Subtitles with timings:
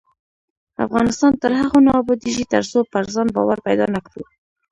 [0.85, 4.23] افغانستان تر هغو نه ابادیږي، ترڅو پر ځان باور پیدا نکړو.